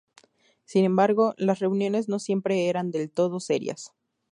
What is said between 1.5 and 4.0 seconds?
reuniones no siempre eran del todo serias.